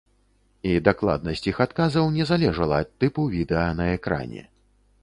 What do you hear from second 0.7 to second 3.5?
дакладнасць іх адказаў не залежала ад тыпу